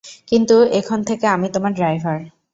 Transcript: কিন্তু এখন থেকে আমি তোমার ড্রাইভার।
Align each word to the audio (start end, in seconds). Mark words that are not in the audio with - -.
কিন্তু 0.27 0.55
এখন 0.71 0.99
থেকে 1.03 1.25
আমি 1.27 1.47
তোমার 1.49 1.71
ড্রাইভার। 1.73 2.17